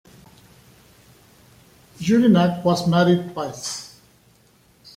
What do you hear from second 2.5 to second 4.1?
was married twice.